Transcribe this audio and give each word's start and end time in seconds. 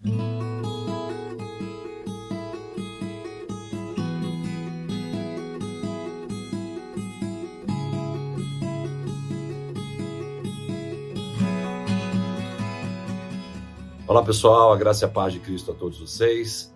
Olá 0.00 0.12
pessoal, 14.24 14.72
a 14.72 14.76
graça 14.76 15.04
e 15.04 15.06
a 15.06 15.08
paz 15.08 15.32
de 15.32 15.40
Cristo 15.40 15.72
a 15.72 15.74
todos 15.74 15.98
vocês. 15.98 16.72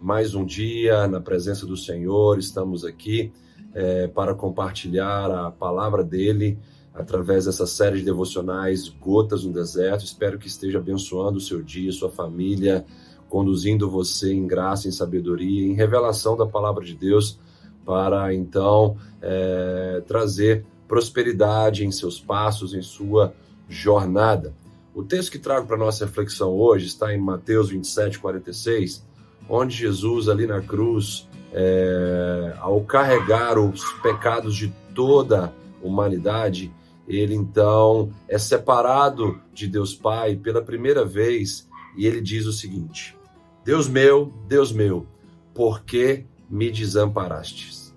Mais 0.00 0.36
um 0.36 0.44
dia 0.44 1.08
na 1.08 1.20
presença 1.20 1.66
do 1.66 1.76
Senhor, 1.76 2.38
estamos 2.38 2.84
aqui 2.84 3.32
é, 3.74 4.06
para 4.06 4.32
compartilhar 4.32 5.28
a 5.28 5.50
palavra 5.50 6.04
dele 6.04 6.56
através 6.94 7.44
dessa 7.44 7.66
série 7.66 7.98
de 7.98 8.04
devocionais 8.04 8.88
Gotas 8.88 9.44
no 9.44 9.52
Deserto. 9.52 10.04
Espero 10.04 10.38
que 10.38 10.48
esteja 10.48 10.78
abençoando 10.78 11.38
o 11.38 11.40
seu 11.40 11.62
dia, 11.62 11.92
sua 11.92 12.10
família, 12.10 12.84
conduzindo 13.28 13.88
você 13.88 14.32
em 14.32 14.46
graça, 14.46 14.88
em 14.88 14.92
sabedoria, 14.92 15.66
em 15.66 15.74
revelação 15.74 16.36
da 16.36 16.46
palavra 16.46 16.84
de 16.84 16.94
Deus, 16.94 17.38
para 17.84 18.34
então 18.34 18.96
é, 19.22 20.02
trazer 20.06 20.64
prosperidade 20.88 21.86
em 21.86 21.92
seus 21.92 22.20
passos, 22.20 22.74
em 22.74 22.82
sua 22.82 23.32
jornada. 23.68 24.52
O 24.92 25.04
texto 25.04 25.30
que 25.30 25.38
trago 25.38 25.66
para 25.66 25.76
nossa 25.76 26.04
reflexão 26.04 26.50
hoje 26.50 26.86
está 26.86 27.14
em 27.14 27.18
Mateus 27.18 27.70
27, 27.70 28.18
46, 28.18 29.06
onde 29.48 29.76
Jesus, 29.76 30.28
ali 30.28 30.46
na 30.46 30.60
cruz, 30.60 31.28
é, 31.52 32.54
ao 32.58 32.80
carregar 32.82 33.58
os 33.58 33.84
pecados 34.02 34.56
de 34.56 34.72
toda 34.94 35.44
a 35.44 35.52
humanidade, 35.82 36.72
ele 37.08 37.34
então 37.34 38.12
é 38.28 38.38
separado 38.38 39.40
de 39.52 39.66
Deus 39.66 39.94
Pai 39.94 40.36
pela 40.36 40.62
primeira 40.62 41.04
vez 41.04 41.68
e 41.96 42.06
ele 42.06 42.20
diz 42.20 42.46
o 42.46 42.52
seguinte: 42.52 43.16
Deus 43.64 43.88
meu, 43.88 44.32
Deus 44.46 44.72
meu, 44.72 45.06
por 45.54 45.82
que 45.82 46.24
me 46.48 46.70
desamparastes? 46.70 47.94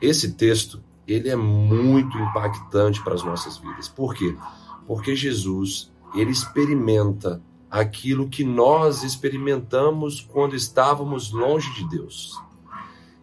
Esse 0.00 0.32
texto 0.32 0.82
ele 1.06 1.30
é 1.30 1.36
muito 1.36 2.16
impactante 2.18 3.02
para 3.02 3.14
as 3.14 3.24
nossas 3.24 3.56
vidas. 3.56 3.88
Por 3.88 4.14
quê? 4.14 4.36
Porque 4.86 5.16
Jesus 5.16 5.90
ele 6.14 6.30
experimenta 6.30 7.42
aquilo 7.70 8.28
que 8.28 8.44
nós 8.44 9.02
experimentamos 9.02 10.20
quando 10.20 10.54
estávamos 10.54 11.32
longe 11.32 11.72
de 11.74 11.88
Deus. 11.88 12.38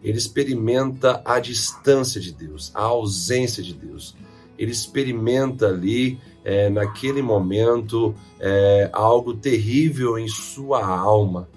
Ele 0.02 0.18
experimenta 0.18 1.20
a 1.24 1.40
distância 1.40 2.20
de 2.20 2.32
Deus, 2.32 2.70
a 2.74 2.82
ausência 2.82 3.62
de 3.62 3.74
Deus. 3.74 4.16
Ele 4.58 4.70
experimenta 4.70 5.68
ali, 5.68 6.18
é, 6.44 6.70
naquele 6.70 7.22
momento, 7.22 8.14
é, 8.38 8.88
algo 8.92 9.34
terrível 9.34 10.18
em 10.18 10.28
sua 10.28 10.86
alma. 10.86 11.48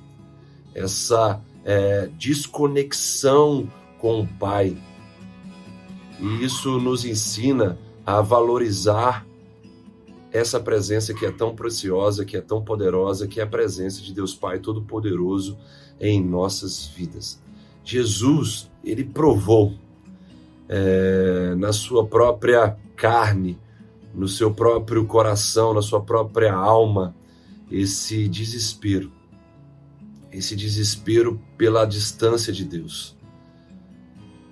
Essa 0.73 1.41
é, 1.63 2.09
desconexão 2.17 3.71
com 3.99 4.21
o 4.21 4.27
Pai. 4.27 4.77
E 6.19 6.43
isso 6.43 6.79
nos 6.79 7.05
ensina 7.05 7.77
a 8.05 8.21
valorizar 8.21 9.25
essa 10.31 10.59
presença 10.59 11.13
que 11.13 11.25
é 11.25 11.31
tão 11.31 11.55
preciosa, 11.55 12.25
que 12.25 12.37
é 12.37 12.41
tão 12.41 12.63
poderosa, 12.63 13.27
que 13.27 13.39
é 13.39 13.43
a 13.43 13.47
presença 13.47 14.01
de 14.01 14.13
Deus 14.13 14.35
Pai 14.35 14.59
Todo-Poderoso 14.59 15.57
em 15.99 16.23
nossas 16.23 16.87
vidas. 16.87 17.41
Jesus, 17.83 18.69
ele 18.83 19.03
provou 19.03 19.73
é, 20.67 21.55
na 21.57 21.73
sua 21.73 22.05
própria 22.05 22.77
carne, 22.95 23.57
no 24.13 24.27
seu 24.27 24.53
próprio 24.53 25.05
coração, 25.05 25.73
na 25.73 25.81
sua 25.81 26.01
própria 26.01 26.53
alma, 26.53 27.15
esse 27.71 28.27
desespero. 28.27 29.11
Esse 30.31 30.55
desespero 30.55 31.41
pela 31.57 31.85
distância 31.85 32.53
de 32.53 32.63
Deus. 32.63 33.17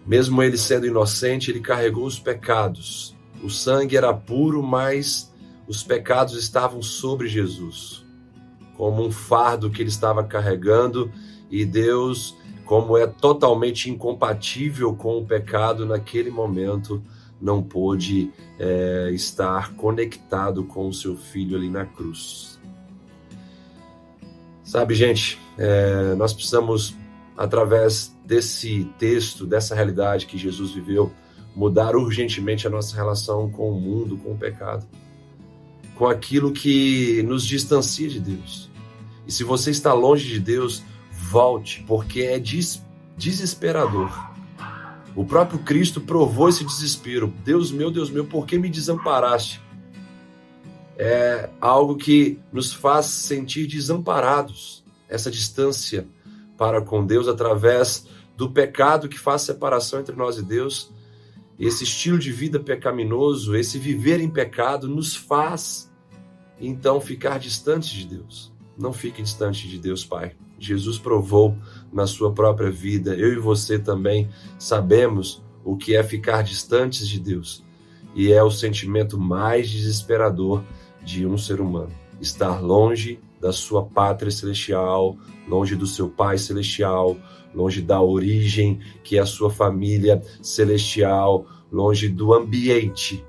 Mesmo 0.06 0.42
ele 0.42 0.58
sendo 0.58 0.88
inocente, 0.88 1.52
ele 1.52 1.60
carregou 1.60 2.06
os 2.06 2.18
pecados. 2.18 3.16
O 3.44 3.50
sangue 3.50 3.98
era 3.98 4.14
puro, 4.14 4.64
mas 4.64 5.32
os 5.68 5.84
pecados 5.84 6.36
estavam 6.38 6.82
sobre 6.82 7.28
Jesus, 7.28 8.06
como 8.76 9.06
um 9.06 9.12
fardo 9.12 9.70
que 9.70 9.82
ele 9.82 9.90
estava 9.90 10.24
carregando, 10.24 11.12
e 11.52 11.66
Deus, 11.66 12.36
como 12.68 12.96
é 12.96 13.08
totalmente 13.08 13.90
incompatível 13.90 14.94
com 14.94 15.18
o 15.18 15.26
pecado 15.26 15.86
naquele 15.86 16.30
momento, 16.30 17.02
não 17.42 17.64
pôde 17.64 18.32
é, 18.60 19.10
estar 19.14 19.74
conectado 19.74 20.64
com 20.64 20.88
o 20.88 20.94
seu 20.94 21.16
filho 21.18 21.58
ali 21.58 21.70
na 21.70 21.86
cruz. 21.86 22.60
Sabe, 24.64 24.94
gente, 24.94 25.40
é, 25.58 26.14
nós 26.16 26.34
precisamos, 26.34 26.94
através 27.36 28.16
desse 28.24 28.84
texto, 29.00 29.48
dessa 29.48 29.74
realidade 29.74 30.26
que 30.26 30.38
Jesus 30.38 30.72
viveu, 30.72 31.12
mudar 31.56 31.96
urgentemente 31.96 32.68
a 32.68 32.70
nossa 32.70 32.96
relação 32.96 33.50
com 33.50 33.72
o 33.72 33.80
mundo, 33.82 34.18
com 34.18 34.34
o 34.34 34.38
pecado 34.38 34.86
com 35.98 36.06
aquilo 36.06 36.52
que 36.52 37.24
nos 37.24 37.44
distancia 37.44 38.08
de 38.08 38.20
Deus. 38.20 38.70
E 39.26 39.32
se 39.32 39.44
você 39.44 39.72
está 39.72 39.94
longe 39.94 40.28
de 40.28 40.40
Deus, 40.40 40.84
volte, 41.30 41.84
porque 41.86 42.22
é 42.22 42.40
des 42.40 42.82
desesperador. 43.18 44.12
O 45.16 45.26
próprio 45.26 45.60
Cristo 45.60 46.00
provou 46.00 46.48
esse 46.48 46.64
desespero. 46.64 47.34
Deus 47.44 47.72
meu, 47.72 47.90
Deus 47.90 48.10
meu, 48.10 48.26
por 48.26 48.46
que 48.46 48.58
me 48.58 48.70
desamparaste? 48.70 49.60
É 50.96 51.50
algo 51.60 51.96
que 51.96 52.40
nos 52.52 52.72
faz 52.72 53.08
sentir 53.08 53.68
desamparados, 53.68 54.84
essa 55.10 55.32
distância 55.32 56.08
para 56.56 56.82
com 56.82 57.06
Deus 57.06 57.28
através 57.28 58.08
do 58.36 58.50
pecado 58.50 59.10
que 59.10 59.20
faz 59.20 59.42
separação 59.42 60.00
entre 60.00 60.16
nós 60.16 60.38
e 60.38 60.44
Deus. 60.44 60.92
Esse 61.60 61.84
estilo 61.84 62.20
de 62.20 62.32
vida 62.32 62.60
pecaminoso, 62.60 63.56
esse 63.56 63.80
viver 63.80 64.20
em 64.20 64.30
pecado, 64.30 64.88
nos 64.88 65.16
faz 65.16 65.92
então 66.60 67.02
ficar 67.02 67.40
distante 67.40 67.96
de 67.96 68.06
Deus. 68.06 68.57
Não 68.78 68.94
fique 68.94 69.22
distante 69.22 69.68
de 69.68 69.80
Deus, 69.80 70.06
Pai. 70.06 70.36
Jesus 70.60 70.98
provou 70.98 71.56
na 71.92 72.06
sua 72.06 72.32
própria 72.32 72.70
vida, 72.70 73.16
eu 73.16 73.34
e 73.34 73.40
você 73.40 73.78
também 73.78 74.30
sabemos 74.58 75.44
o 75.64 75.76
que 75.76 75.96
é 75.96 76.04
ficar 76.04 76.44
distantes 76.44 77.08
de 77.08 77.20
Deus. 77.20 77.64
E 78.16 78.32
é 78.32 78.42
o 78.42 78.52
sentimento 78.52 79.20
mais 79.20 79.70
desesperador 79.70 80.64
de 81.04 81.26
um 81.26 81.38
ser 81.38 81.62
humano. 81.62 81.92
Estar 82.20 82.60
longe 82.60 83.20
da 83.40 83.52
sua 83.52 83.86
pátria 83.86 84.32
celestial, 84.32 85.18
longe 85.48 85.76
do 85.76 85.86
seu 85.86 86.10
Pai 86.10 86.38
celestial, 86.38 87.18
longe 87.54 87.82
da 87.82 88.02
origem 88.02 88.80
que 89.04 89.18
é 89.18 89.22
a 89.22 89.26
sua 89.26 89.50
família 89.50 90.22
celestial, 90.42 91.46
longe 91.72 92.08
do 92.08 92.34
ambiente 92.34 93.24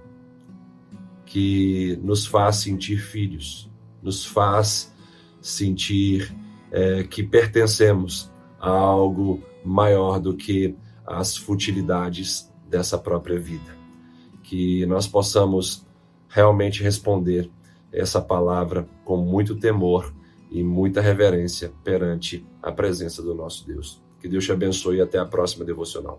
que 1.26 1.98
nos 2.02 2.26
faz 2.26 2.56
sentir 2.56 2.98
filhos, 2.98 3.70
nos 4.02 4.24
faz 4.24 4.94
sentir 5.40 6.34
é, 6.70 7.04
que 7.04 7.22
pertencemos 7.22 8.30
a 8.60 8.70
algo 8.70 9.42
maior 9.64 10.18
do 10.18 10.34
que 10.34 10.76
as 11.06 11.36
futilidades 11.36 12.52
dessa 12.68 12.98
própria 12.98 13.38
vida. 13.38 13.76
Que 14.42 14.84
nós 14.86 15.06
possamos 15.06 15.86
realmente 16.28 16.82
responder 16.82 17.50
essa 17.92 18.20
palavra 18.20 18.88
com 19.04 19.16
muito 19.16 19.56
temor 19.56 20.12
e 20.50 20.62
muita 20.62 21.00
reverência 21.00 21.72
perante 21.82 22.46
a 22.62 22.70
presença 22.72 23.22
do 23.22 23.34
nosso 23.34 23.66
Deus. 23.66 24.02
Que 24.20 24.28
Deus 24.28 24.44
te 24.44 24.52
abençoe 24.52 24.96
e 24.96 25.00
até 25.00 25.18
a 25.18 25.24
próxima 25.24 25.64
devocional. 25.64 26.18